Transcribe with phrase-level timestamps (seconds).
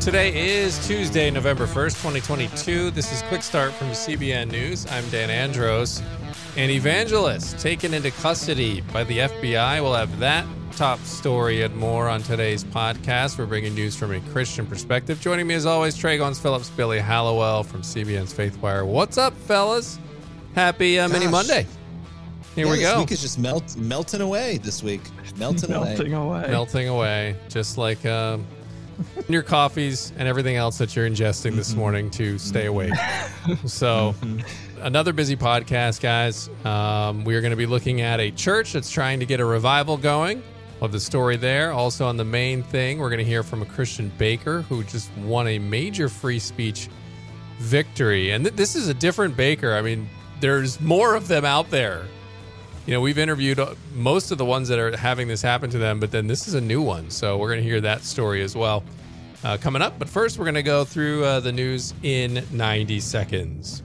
[0.00, 2.90] Today is Tuesday, November 1st, 2022.
[2.90, 4.86] This is Quick Start from CBN News.
[4.90, 6.02] I'm Dan Andros.
[6.56, 9.80] An evangelist taken into custody by the FBI.
[9.80, 13.38] We'll have that top story and more on today's podcast.
[13.38, 15.20] We're bringing news from a Christian perspective.
[15.20, 18.86] Joining me as always, Trey Goins Phillips, Billy Hallowell from CBN's Faithwire.
[18.86, 19.98] What's up, fellas?
[20.54, 21.66] Happy uh, Mini Monday.
[22.54, 22.98] Here yeah, we this go.
[23.00, 25.00] week is just melt, melting away this week.
[25.36, 26.40] Melting, melting away.
[26.40, 26.50] away.
[26.50, 28.46] melting away, just like um,
[29.28, 32.92] your coffees and everything else that you're ingesting this morning to stay awake.
[33.66, 34.14] So,
[34.80, 36.48] another busy podcast, guys.
[36.64, 39.44] Um, we are going to be looking at a church that's trying to get a
[39.44, 40.42] revival going.
[40.80, 41.72] Have the story there.
[41.72, 45.16] Also, on the main thing, we're going to hear from a Christian baker who just
[45.18, 46.88] won a major free speech
[47.58, 48.30] victory.
[48.30, 49.74] And th- this is a different baker.
[49.74, 50.08] I mean,
[50.40, 52.04] there's more of them out there.
[52.86, 55.78] You know, we've interviewed uh, most of the ones that are having this happen to
[55.78, 57.10] them, but then this is a new one.
[57.10, 58.82] So we're going to hear that story as well
[59.44, 59.98] uh, coming up.
[59.98, 63.82] But first, we're going to go through uh, the news in 90 seconds.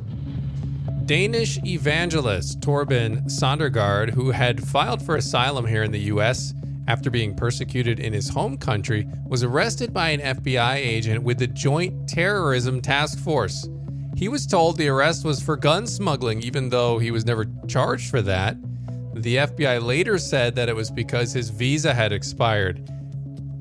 [1.06, 6.54] Danish evangelist Torben Sondergaard, who had filed for asylum here in the U.S.
[6.88, 11.48] after being persecuted in his home country, was arrested by an FBI agent with the
[11.48, 13.70] Joint Terrorism Task Force.
[14.18, 18.10] He was told the arrest was for gun smuggling, even though he was never charged
[18.10, 18.58] for that.
[19.14, 22.88] The FBI later said that it was because his visa had expired.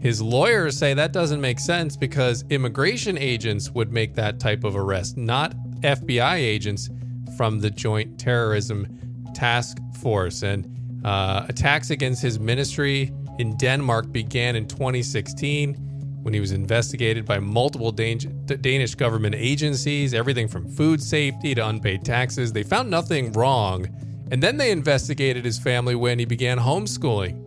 [0.00, 4.76] His lawyers say that doesn't make sense because immigration agents would make that type of
[4.76, 6.90] arrest, not FBI agents
[7.36, 8.86] from the Joint Terrorism
[9.34, 10.42] Task Force.
[10.42, 10.66] And
[11.04, 15.74] uh, attacks against his ministry in Denmark began in 2016
[16.22, 21.68] when he was investigated by multiple Dan- Danish government agencies, everything from food safety to
[21.68, 22.52] unpaid taxes.
[22.52, 23.86] They found nothing wrong.
[24.32, 27.45] And then they investigated his family when he began homeschooling.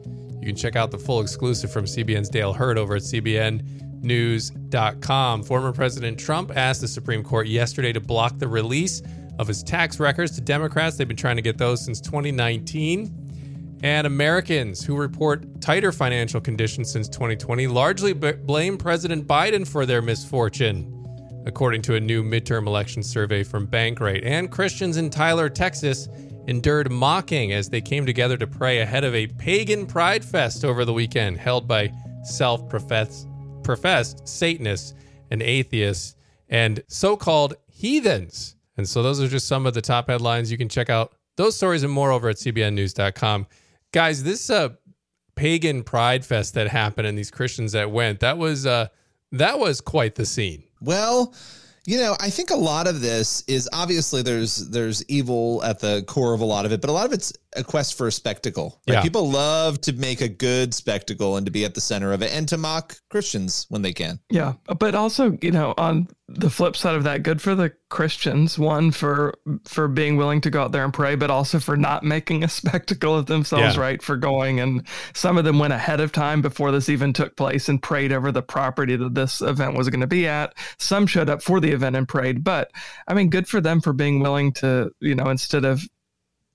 [0.49, 5.43] Can check out the full exclusive from CBN's Dale Hurd over at CBNNews.com.
[5.43, 9.03] Former President Trump asked the Supreme Court yesterday to block the release
[9.37, 10.97] of his tax records to Democrats.
[10.97, 13.77] They've been trying to get those since 2019.
[13.83, 19.85] And Americans who report tighter financial conditions since 2020 largely b- blame President Biden for
[19.85, 24.25] their misfortune, according to a new midterm election survey from Bankrate.
[24.25, 26.09] And Christians in Tyler, Texas,
[26.49, 30.83] endured mocking as they came together to pray ahead of a pagan pride fest over
[30.83, 31.93] the weekend held by
[32.23, 34.95] self professed Satanists
[35.29, 36.15] and atheists
[36.49, 38.55] and so called heathens.
[38.77, 40.51] And so those are just some of the top headlines.
[40.51, 43.45] You can check out those stories and more over at cbnnews.com.
[43.91, 44.69] Guys, this uh,
[45.35, 48.87] pagan pride fest that happened and these Christians that went, that was uh,
[49.31, 50.63] that was quite the scene.
[50.81, 51.35] Well,
[51.85, 56.03] you know, I think a lot of this is obviously there's there's evil at the
[56.03, 58.11] core of a lot of it, but a lot of it's a quest for a
[58.11, 58.79] spectacle.
[58.87, 58.95] Right?
[58.95, 59.01] Yeah.
[59.01, 62.31] People love to make a good spectacle and to be at the center of it
[62.33, 64.19] and to mock Christians when they can.
[64.29, 68.59] Yeah, but also, you know, on the flip side of that, good for the Christians.
[68.59, 69.33] One for
[69.65, 72.47] for being willing to go out there and pray, but also for not making a
[72.59, 73.81] spectacle of themselves, Yeah.
[73.81, 74.01] right?
[74.01, 77.67] For going and some of them went ahead of time before this even took place
[77.67, 80.53] and prayed over the property that this event was going to be at.
[80.77, 82.69] Some showed up for the event and prayed, but
[83.07, 85.81] I mean, good for them for being willing to, you know, instead of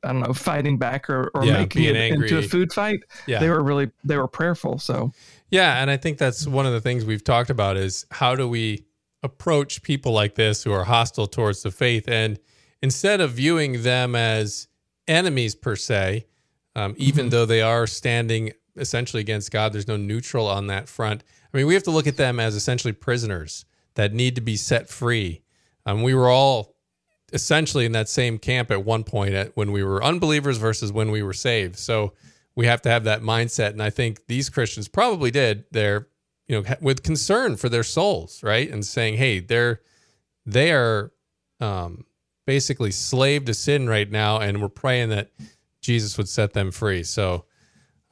[0.05, 3.01] I don't know, fighting back or, or Yeah, making it being into a food fight.
[3.27, 3.41] Yeah.
[3.41, 4.79] They were really they were prayerful.
[4.79, 5.13] So
[5.51, 8.49] Yeah, and I think that's one of the things we've talked about is how do
[8.49, 8.85] we
[9.23, 12.39] approach people like this who are hostile towards the faith and
[12.83, 14.69] instead of viewing them as
[15.09, 16.27] enemies per se,
[16.77, 21.23] um, even though they are standing essentially against God, there's no neutral on that front.
[21.53, 24.57] I mean, we have to look at them as essentially prisoners that need to be
[24.57, 25.43] set free.
[25.87, 26.74] Um, we were all
[27.35, 31.11] essentially in that same camp at one point at when we were unbelievers versus when
[31.11, 31.77] we were saved.
[31.77, 32.13] So
[32.55, 35.65] we have to have that mindset, and I think these Christians probably did.
[35.73, 36.07] They're
[36.47, 39.81] you know with concern for their souls, right, and saying, hey, they're
[40.47, 41.13] they are
[41.61, 42.05] um,
[42.47, 45.31] basically slave to sin right now, and we're praying that
[45.83, 47.03] Jesus would set them free.
[47.03, 47.45] So.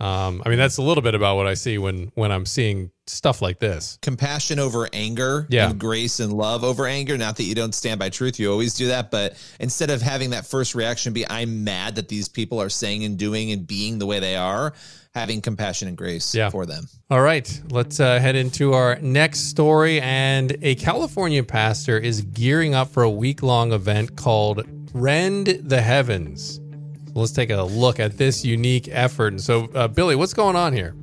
[0.03, 2.91] Um, I mean, that's a little bit about what I see when when I'm seeing
[3.07, 3.99] stuff like this.
[4.03, 5.71] Compassion over anger Yeah.
[5.71, 7.17] and grace and love over anger.
[7.17, 9.11] Not that you don't stand by truth, you always do that.
[9.13, 13.05] But instead of having that first reaction be, I'm mad that these people are saying
[13.05, 14.73] and doing and being the way they are,
[15.15, 16.49] having compassion and grace Yeah.
[16.51, 16.89] for them.
[17.11, 20.01] All right, let's uh, head into our next story.
[20.01, 25.81] And a California pastor is gearing up for a week long event called Rend the
[25.83, 26.61] Heavens.
[27.15, 29.29] Let's take a look at this unique effort.
[29.29, 30.95] And so, uh, Billy, what's going on here?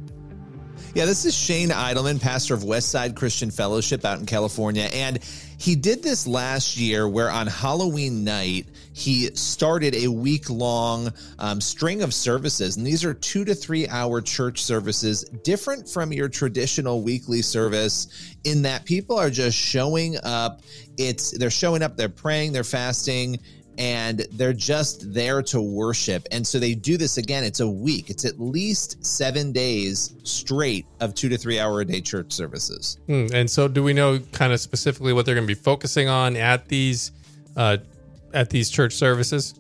[0.95, 4.89] Yeah, this is Shane Idleman, pastor of Westside Christian Fellowship out in California.
[4.91, 5.19] And
[5.59, 11.61] he did this last year where on Halloween night, he started a week long um,
[11.61, 12.77] string of services.
[12.77, 18.35] And these are two to three hour church services, different from your traditional weekly service,
[18.43, 20.63] in that people are just showing up.
[20.97, 23.37] It's they're showing up, they're praying, they're fasting,
[23.79, 26.27] and they're just there to worship.
[26.31, 27.45] And so they do this again.
[27.45, 31.85] It's a week, it's at least seven days straight of two to three hour a
[31.85, 32.99] day church services.
[33.07, 33.27] Hmm.
[33.33, 36.35] And so, do we know kind of specifically what they're going to be focusing on
[36.35, 37.11] at these
[37.55, 37.77] uh,
[38.33, 39.58] at these church services?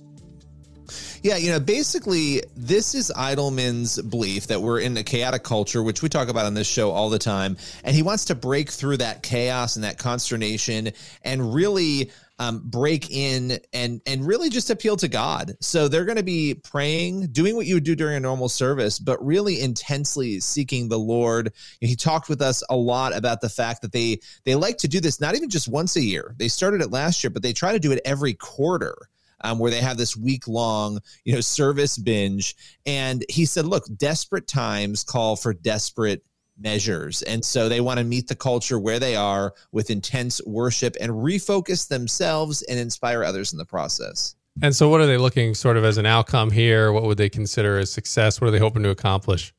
[1.21, 6.01] Yeah, you know, basically, this is Idleman's belief that we're in a chaotic culture, which
[6.01, 7.57] we talk about on this show all the time.
[7.83, 10.91] And he wants to break through that chaos and that consternation
[11.23, 15.57] and really um, break in and and really just appeal to God.
[15.59, 18.97] So they're going to be praying, doing what you would do during a normal service,
[18.97, 21.51] but really intensely seeking the Lord.
[21.81, 25.01] He talked with us a lot about the fact that they they like to do
[25.01, 26.33] this not even just once a year.
[26.37, 29.09] They started it last year, but they try to do it every quarter.
[29.41, 32.55] Um, where they have this week long, you know, service binge.
[32.85, 36.23] And he said, look, desperate times call for desperate
[36.59, 37.21] measures.
[37.23, 41.11] And so they want to meet the culture where they are with intense worship and
[41.11, 44.35] refocus themselves and inspire others in the process.
[44.61, 46.91] And so, what are they looking sort of as an outcome here?
[46.91, 48.41] What would they consider as success?
[48.41, 49.53] What are they hoping to accomplish?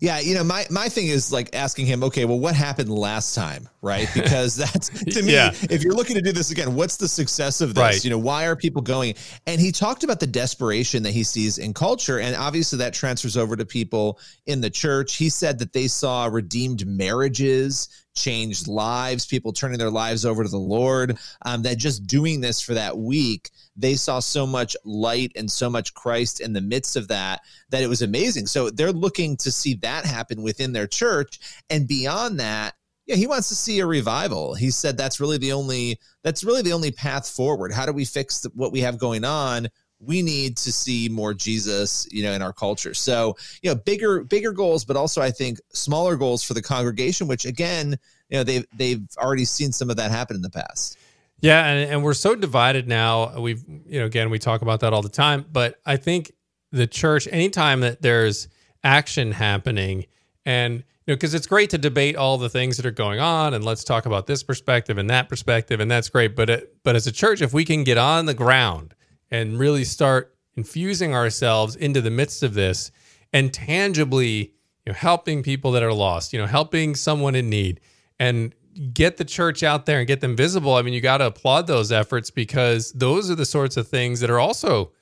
[0.00, 3.34] Yeah, you know, my my thing is like asking him, okay, well, what happened last
[3.34, 4.08] time, right?
[4.18, 5.54] Because that's to me, yeah.
[5.70, 7.82] if you're looking to do this again, what's the success of this?
[7.82, 8.04] Right.
[8.04, 9.14] You know, why are people going?
[9.46, 13.36] And he talked about the desperation that he sees in culture, and obviously that transfers
[13.36, 15.16] over to people in the church.
[15.16, 20.50] He said that they saw redeemed marriages changed lives, people turning their lives over to
[20.50, 21.18] the Lord.
[21.44, 25.70] Um, that just doing this for that week, they saw so much light and so
[25.70, 28.46] much Christ in the midst of that that it was amazing.
[28.46, 31.38] So they're looking to see that happen within their church.
[31.70, 32.74] And beyond that,
[33.06, 34.54] yeah, he wants to see a revival.
[34.54, 37.72] He said that's really the only that's really the only path forward.
[37.72, 39.68] How do we fix the, what we have going on?
[40.00, 42.94] We need to see more Jesus, you know, in our culture.
[42.94, 47.26] So, you know, bigger bigger goals, but also I think smaller goals for the congregation,
[47.26, 47.98] which again,
[48.28, 50.98] you know, they've they've already seen some of that happen in the past.
[51.40, 53.38] Yeah, and, and we're so divided now.
[53.38, 56.32] We've, you know, again, we talk about that all the time, but I think
[56.72, 58.48] the church, anytime that there's
[58.82, 60.06] action happening,
[60.44, 63.54] and you know, because it's great to debate all the things that are going on,
[63.54, 66.34] and let's talk about this perspective and that perspective, and that's great.
[66.34, 68.94] But it, but as a church, if we can get on the ground
[69.30, 72.90] and really start infusing ourselves into the midst of this
[73.32, 74.52] and tangibly
[74.84, 77.80] you know helping people that are lost you know helping someone in need
[78.18, 78.54] and
[78.92, 80.74] get the church out there and get them visible.
[80.74, 84.20] I mean you got to applaud those efforts because those are the sorts of things
[84.20, 84.92] that are also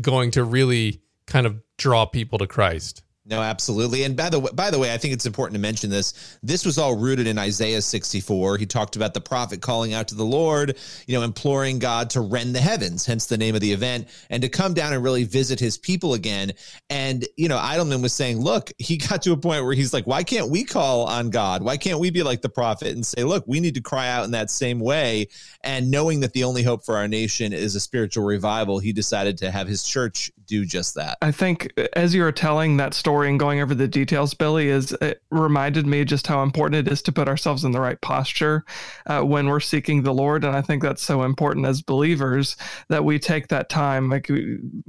[0.00, 4.04] going to really kind of draw people to christ no, absolutely.
[4.04, 6.38] And by the way, by the way, I think it's important to mention this.
[6.44, 8.56] This was all rooted in Isaiah 64.
[8.56, 10.78] He talked about the prophet calling out to the Lord,
[11.08, 14.42] you know, imploring God to rend the heavens, hence the name of the event, and
[14.42, 16.52] to come down and really visit his people again.
[16.88, 20.06] And, you know, Idleman was saying, look, he got to a point where he's like,
[20.06, 21.62] why can't we call on God?
[21.62, 24.24] Why can't we be like the prophet and say, look, we need to cry out
[24.24, 25.26] in that same way?
[25.64, 29.36] And knowing that the only hope for our nation is a spiritual revival, he decided
[29.38, 31.18] to have his church do just that.
[31.22, 34.92] I think as you were telling that story and going over the details, Billy, is
[35.00, 38.64] it reminded me just how important it is to put ourselves in the right posture
[39.06, 42.56] uh, when we're seeking the Lord, and I think that's so important as believers
[42.88, 44.28] that we take that time, like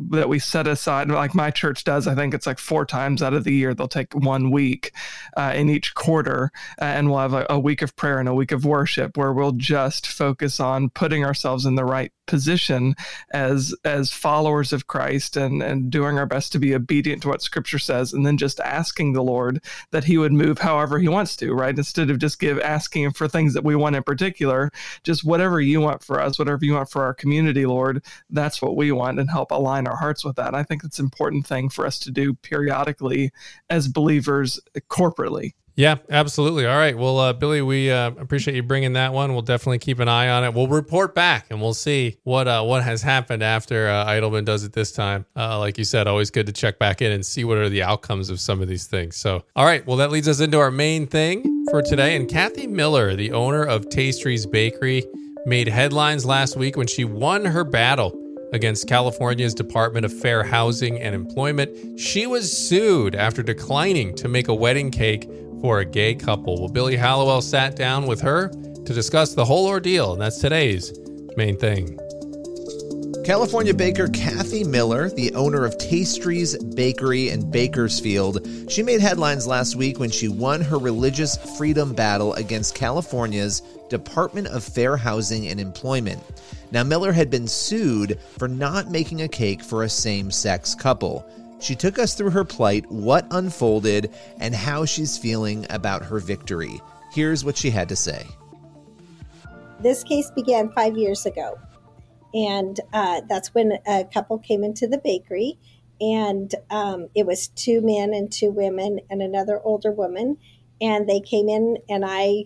[0.09, 2.07] that we set aside, like my church does.
[2.07, 4.91] I think it's like four times out of the year they'll take one week
[5.35, 6.51] uh, in each quarter,
[6.81, 9.33] uh, and we'll have a, a week of prayer and a week of worship where
[9.33, 12.93] we'll just focus on putting ourselves in the right position
[13.31, 17.41] as as followers of Christ and and doing our best to be obedient to what
[17.41, 21.35] scripture says and then just asking the Lord that he would move however he wants
[21.37, 21.77] to right?
[21.77, 24.71] Instead of just give asking him for things that we want in particular
[25.03, 28.75] just whatever you want for us whatever you want for our community Lord that's what
[28.75, 30.55] we want and help align our hearts with that.
[30.55, 33.31] I think it's an important thing for us to do periodically
[33.69, 36.65] as believers corporately yeah, absolutely.
[36.65, 36.97] All right.
[36.97, 39.33] Well, uh, Billy, we uh, appreciate you bringing that one.
[39.33, 40.55] We'll definitely keep an eye on it.
[40.55, 44.63] We'll report back and we'll see what uh, what has happened after uh, Idleman does
[44.63, 45.27] it this time.
[45.35, 47.83] Uh, like you said, always good to check back in and see what are the
[47.83, 49.17] outcomes of some of these things.
[49.17, 49.85] So, all right.
[49.85, 52.15] Well, that leads us into our main thing for today.
[52.15, 55.05] And Kathy Miller, the owner of Tastries Bakery,
[55.45, 58.19] made headlines last week when she won her battle
[58.53, 61.99] against California's Department of Fair Housing and Employment.
[61.99, 65.29] She was sued after declining to make a wedding cake
[65.61, 66.59] for a gay couple.
[66.59, 70.97] Well, Billy Hallowell sat down with her to discuss the whole ordeal, and that's today's
[71.35, 71.99] main thing.
[73.27, 79.75] California baker Kathy Miller, the owner of Tastries Bakery in Bakersfield, she made headlines last
[79.75, 85.59] week when she won her religious freedom battle against California's Department of Fair Housing and
[85.59, 86.23] Employment.
[86.71, 91.25] Now, Miller had been sued for not making a cake for a same sex couple.
[91.59, 96.79] She took us through her plight, what unfolded, and how she's feeling about her victory.
[97.11, 98.27] Here's what she had to say.
[99.79, 101.57] This case began five years ago
[102.33, 105.57] and uh, that's when a couple came into the bakery
[105.99, 110.37] and um, it was two men and two women and another older woman
[110.81, 112.43] and they came in and i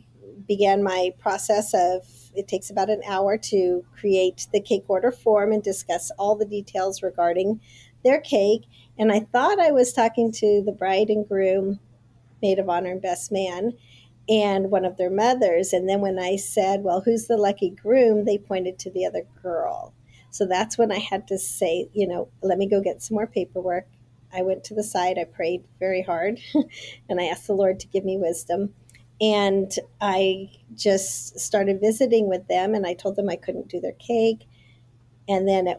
[0.48, 5.52] began my process of it takes about an hour to create the cake order form
[5.52, 7.60] and discuss all the details regarding
[8.04, 8.64] their cake
[8.98, 11.80] and i thought i was talking to the bride and groom
[12.42, 13.74] maid of honor and best man
[14.30, 15.74] and one of their mothers.
[15.74, 18.26] And then when I said, Well, who's the lucky groom?
[18.26, 19.94] they pointed to the other girl.
[20.30, 23.28] So that's when I had to say, you know, let me go get some more
[23.28, 23.88] paperwork.
[24.34, 26.40] I went to the side, I prayed very hard,
[27.10, 28.74] and I asked the Lord to give me wisdom.
[29.20, 29.70] And
[30.00, 34.48] I just started visiting with them, and I told them I couldn't do their cake.
[35.32, 35.76] And then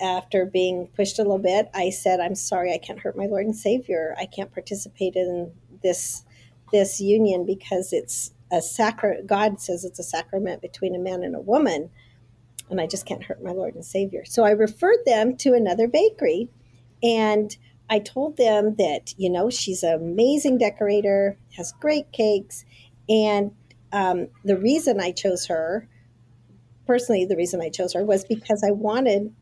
[0.00, 3.44] after being pushed a little bit, I said, I'm sorry, I can't hurt my Lord
[3.44, 4.14] and Savior.
[4.16, 5.50] I can't participate in
[5.82, 6.24] this
[6.70, 9.26] this union because it's a sacrament.
[9.26, 11.90] God says it's a sacrament between a man and a woman,
[12.70, 14.24] and I just can't hurt my Lord and Savior.
[14.24, 16.48] So I referred them to another bakery,
[17.02, 17.54] and
[17.90, 22.64] I told them that you know she's an amazing decorator, has great cakes,
[23.08, 23.50] and
[23.92, 25.88] um, the reason I chose her,
[26.92, 29.34] personally, the reason I chose her was because I wanted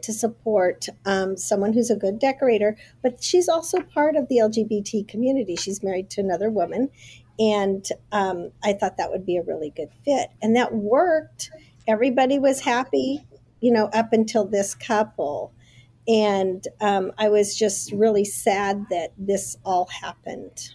[0.00, 5.06] to support um, someone who's a good decorator, but she's also part of the LGBT
[5.06, 5.56] community.
[5.56, 6.88] She's married to another woman,
[7.38, 10.30] and um, I thought that would be a really good fit.
[10.40, 11.50] And that worked.
[11.86, 13.26] Everybody was happy,
[13.60, 15.52] you know, up until this couple.
[16.08, 20.70] And um, I was just really sad that this all happened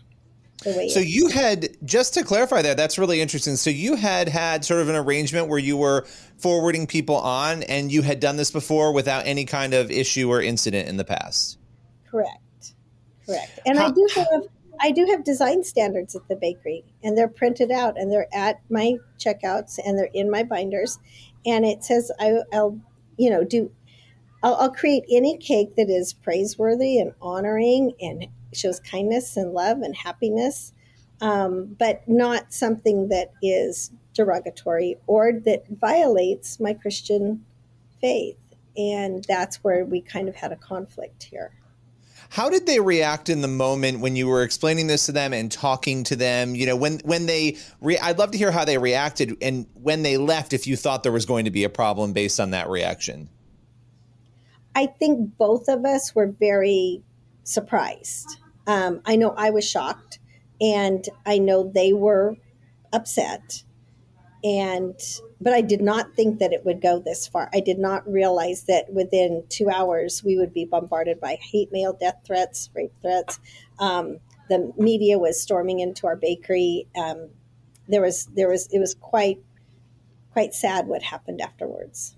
[0.62, 3.56] so you had just to clarify that that's really interesting.
[3.56, 6.06] So you had had sort of an arrangement where you were
[6.38, 10.42] forwarding people on and you had done this before without any kind of issue or
[10.42, 11.58] incident in the past?
[12.10, 12.74] Correct.
[13.26, 13.60] Correct.
[13.66, 14.44] And How, i do have
[14.82, 18.60] i do have design standards at the bakery and they're printed out and they're at
[18.70, 21.00] my checkouts and they're in my binders.
[21.46, 22.80] And it says I, will
[23.18, 23.72] you know do
[24.44, 29.80] I'll, I'll create any cake that is praiseworthy and honoring and shows kindness and love
[29.82, 30.74] and happiness,
[31.22, 37.46] um, but not something that is derogatory or that violates my Christian
[38.02, 38.38] faith.
[38.78, 41.54] And that's where we kind of had a conflict here.
[42.30, 45.52] How did they react in the moment when you were explaining this to them and
[45.52, 46.54] talking to them?
[46.54, 50.04] You know, when when they, re- I'd love to hear how they reacted, and when
[50.04, 52.70] they left, if you thought there was going to be a problem based on that
[52.70, 53.30] reaction.
[54.76, 57.02] I think both of us were very
[57.50, 58.38] surprised.
[58.68, 60.20] Um, I know I was shocked,
[60.62, 62.36] and I know they were
[62.94, 63.64] upset.
[64.44, 64.96] And
[65.42, 67.50] but I did not think that it would go this far.
[67.54, 71.94] I did not realize that within two hours we would be bombarded by hate mail,
[71.94, 73.40] death threats, rape threats.
[73.80, 76.88] Um, the media was storming into our bakery.
[76.96, 77.30] Um,
[77.88, 79.40] there was there was it was quite
[80.32, 82.16] quite sad what happened afterwards.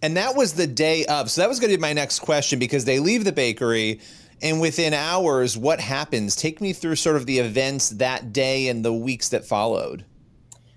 [0.00, 1.30] And that was the day of.
[1.30, 4.00] So that was going to be my next question because they leave the bakery
[4.42, 6.36] and within hours, what happens?
[6.36, 10.04] Take me through sort of the events that day and the weeks that followed.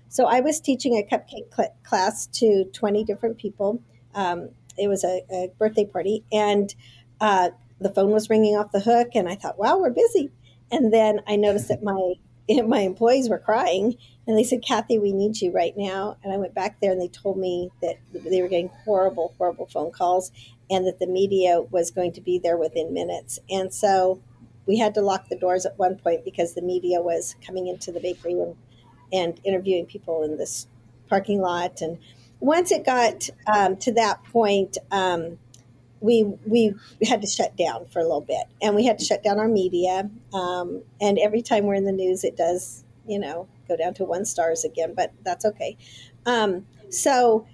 [0.08, 3.82] So I was teaching a cupcake cl- class to 20 different people.
[4.14, 6.74] Um, it was a, a, birthday party, and
[7.20, 7.50] uh,
[7.80, 10.30] the phone was ringing off the hook, and I thought, "Wow, we're busy."
[10.70, 12.14] And then I noticed that my
[12.66, 16.36] my employees were crying, and they said, "Kathy, we need you right now." And I
[16.36, 20.30] went back there, and they told me that they were getting horrible, horrible phone calls,
[20.72, 23.38] and that the media was going to be there within minutes.
[23.50, 24.20] And so
[24.66, 27.92] we had to lock the doors at one point because the media was coming into
[27.92, 28.56] the bakery and,
[29.12, 30.66] and interviewing people in this
[31.08, 31.82] parking lot.
[31.82, 31.98] And
[32.40, 35.38] once it got um, to that point, um,
[36.00, 36.74] we we
[37.06, 39.46] had to shut down for a little bit, and we had to shut down our
[39.46, 40.10] media.
[40.32, 44.04] Um, and every time we're in the news, it does, you know, go down to
[44.04, 45.76] one stars again, but that's okay.
[46.26, 47.46] Um, so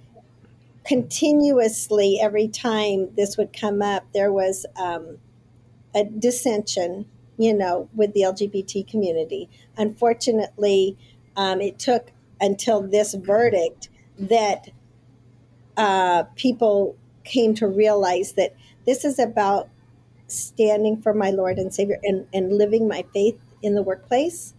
[0.88, 5.18] continuously, every time this would come up, there was um,
[5.94, 7.04] a dissension,
[7.36, 9.50] you know, with the LGBT community.
[9.76, 10.96] Unfortunately,
[11.36, 14.70] um, it took until this verdict that
[15.76, 19.68] uh, people came to realize that this is about
[20.26, 24.54] standing for my Lord and Savior and, and living my faith in the workplace.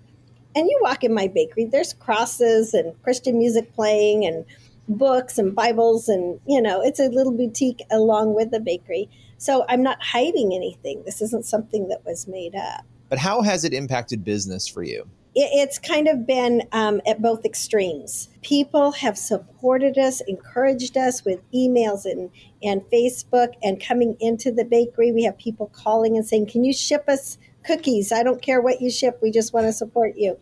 [0.56, 4.46] And you walk in my bakery, there's crosses and Christian music playing and
[4.90, 9.10] books and Bibles, and you know, it's a little boutique along with the bakery.
[9.38, 11.04] So I'm not hiding anything.
[11.06, 12.86] This isn't something that was made up.
[13.08, 15.10] But how has it impacted business for you?
[15.36, 18.30] it's kind of been um, at both extremes.
[18.42, 22.30] People have supported us, encouraged us with emails and,
[22.64, 25.12] and Facebook and coming into the bakery.
[25.12, 28.12] We have people calling and saying, Can you ship us cookies?
[28.12, 30.38] I don't care what you ship, we just want to support you.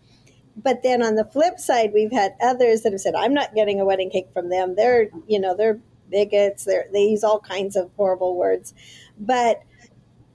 [0.62, 3.80] But then on the flip side, we've had others that have said, I'm not getting
[3.80, 4.76] a wedding cake from them.
[4.76, 6.66] They're, you know, they're bigots.
[6.66, 8.74] They're, they use all kinds of horrible words.
[9.20, 9.62] But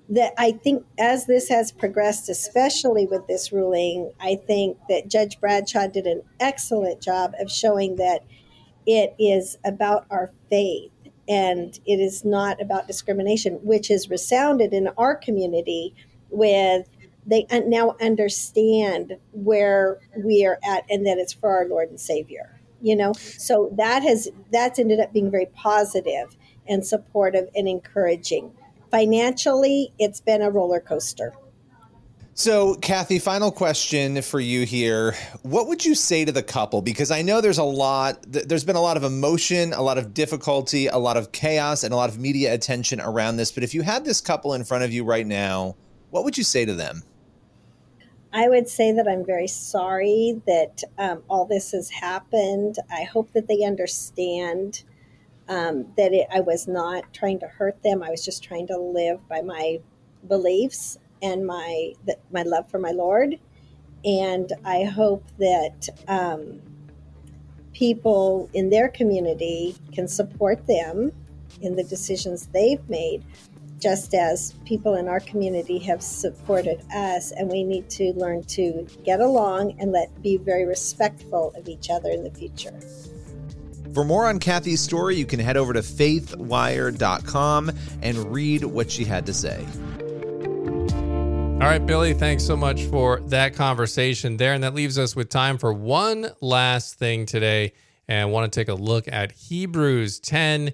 [0.09, 5.41] that I think as this has progressed, especially with this ruling, I think that Judge
[5.41, 8.25] Bradshaw did an excellent job of showing that
[8.87, 10.91] it is about our faith
[11.29, 15.95] and it is not about discrimination, which is resounded in our community
[16.31, 16.89] with
[17.27, 22.61] they now understand where we are at and that it's for our Lord and Savior.
[22.81, 26.37] You know, so that has that's ended up being very positive
[26.67, 28.53] and supportive and encouraging
[28.93, 31.35] financially, it's been a roller coaster.
[32.35, 35.15] So, Kathy, final question for you here.
[35.43, 36.81] What would you say to the couple?
[36.81, 40.15] Because I know there's a lot, there's been a lot of emotion, a lot of
[40.15, 43.51] difficulty, a lot of chaos, and a lot of media attention around this.
[43.53, 45.77] But if you had this couple in front of you right now,
[46.11, 47.03] what would you say to them?
[48.33, 52.77] I would say that I'm very sorry that um, all this has happened.
[52.91, 54.83] I hope that they understand
[55.49, 58.03] um, that it, I was not trying to hurt them.
[58.03, 59.81] I was just trying to live by my
[60.29, 63.39] beliefs and my the, my love for my Lord.
[64.05, 66.61] And I hope that um,
[67.73, 71.13] people in their community can support them
[71.61, 73.25] in the decisions they've made,
[73.83, 77.33] just as people in our community have supported us.
[77.33, 81.91] And we need to learn to get along and let be very respectful of each
[81.91, 82.79] other in the future.
[83.93, 89.05] For more on Kathy's story, you can head over to faithwire.com and read what she
[89.05, 89.67] had to say.
[91.61, 94.55] All right, Billy, thanks so much for that conversation there.
[94.55, 97.73] And that leaves us with time for one last thing today.
[98.09, 100.73] And I want to take a look at Hebrews 10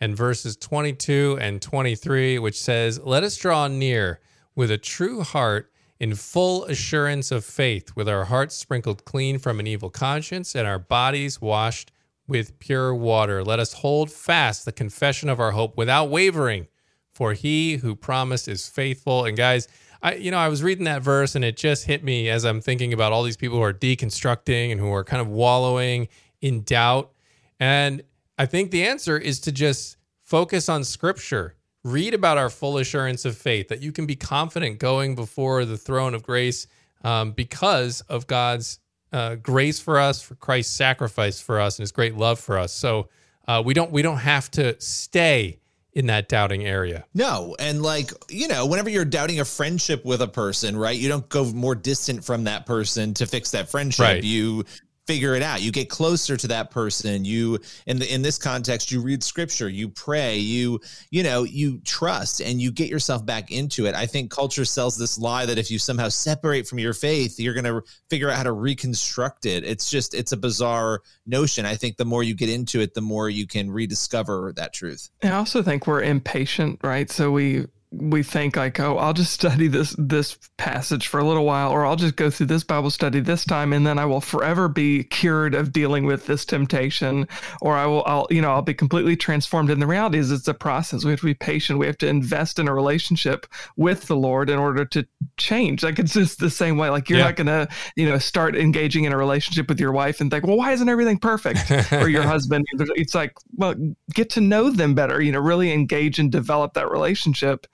[0.00, 4.20] and verses 22 and 23, which says, Let us draw near
[4.54, 9.60] with a true heart in full assurance of faith, with our hearts sprinkled clean from
[9.60, 11.92] an evil conscience and our bodies washed
[12.26, 13.44] with pure water.
[13.44, 16.68] Let us hold fast the confession of our hope without wavering,
[17.12, 19.26] for he who promised is faithful.
[19.26, 19.68] And guys,
[20.02, 22.62] I you know, I was reading that verse and it just hit me as I'm
[22.62, 26.08] thinking about all these people who are deconstructing and who are kind of wallowing
[26.40, 27.12] in doubt.
[27.58, 28.02] And
[28.40, 31.56] I think the answer is to just focus on scripture.
[31.84, 35.76] Read about our full assurance of faith, that you can be confident going before the
[35.76, 36.66] throne of grace
[37.04, 38.78] um, because of God's
[39.12, 42.72] uh, grace for us, for Christ's sacrifice for us, and His great love for us.
[42.72, 43.10] So
[43.46, 45.58] uh, we don't we don't have to stay
[45.92, 47.04] in that doubting area.
[47.12, 50.98] No, and like you know, whenever you're doubting a friendship with a person, right?
[50.98, 54.02] You don't go more distant from that person to fix that friendship.
[54.02, 54.24] Right.
[54.24, 54.64] You
[55.10, 55.60] figure it out.
[55.60, 57.24] You get closer to that person.
[57.24, 61.80] You in the in this context you read scripture you pray you you know you
[61.80, 63.94] trust and you get yourself back into it.
[63.96, 67.54] I think culture sells this lie that if you somehow separate from your faith you're
[67.54, 69.64] going to figure out how to reconstruct it.
[69.64, 71.66] It's just it's a bizarre notion.
[71.66, 75.10] I think the more you get into it the more you can rediscover that truth.
[75.24, 77.10] I also think we're impatient right?
[77.10, 81.44] So we we think like oh i'll just study this this passage for a little
[81.44, 84.20] while or i'll just go through this bible study this time and then i will
[84.20, 87.26] forever be cured of dealing with this temptation
[87.60, 89.70] or i will i'll you know i'll be completely transformed.
[89.70, 91.04] And the reality is it's a process.
[91.04, 91.78] We have to be patient.
[91.78, 95.82] We have to invest in a relationship with the lord in order to change.
[95.82, 96.90] Like it's just the same way.
[96.90, 97.26] Like you're yeah.
[97.26, 100.56] not gonna you know start engaging in a relationship with your wife and think well
[100.56, 101.70] why isn't everything perfect?
[101.92, 102.66] Or your husband.
[102.96, 103.74] It's like well
[104.14, 107.66] get to know them better you know really engage and develop that relationship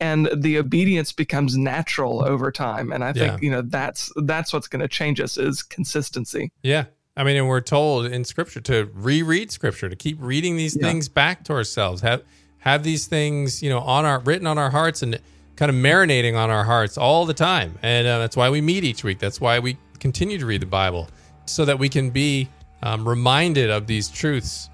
[0.00, 2.92] and the obedience becomes natural over time.
[2.92, 3.38] And i think yeah.
[3.40, 6.50] you know that's that's what's going to change us is consistency.
[6.62, 6.86] Yeah.
[7.16, 10.86] I mean and we're told in scripture to reread scripture to keep reading these yeah.
[10.86, 12.00] things back to ourselves.
[12.02, 12.22] Have
[12.58, 15.20] have these things you know on our written on our hearts and
[15.56, 17.78] kind of marinating on our hearts all the time.
[17.82, 19.18] And uh, that's why we meet each week.
[19.18, 21.08] That's why we continue to read the bible
[21.46, 22.48] so that we can be
[22.82, 24.68] um, reminded of these truths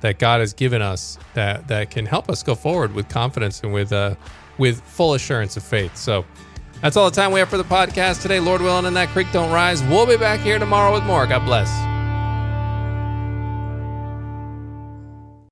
[0.00, 3.72] that God has given us that that can help us go forward with confidence and
[3.72, 4.14] with uh,
[4.58, 5.96] with full assurance of faith.
[5.96, 6.24] So
[6.80, 8.40] that's all the time we have for the podcast today.
[8.40, 9.82] Lord willing, and that creek don't rise.
[9.84, 11.26] We'll be back here tomorrow with more.
[11.26, 11.99] God bless.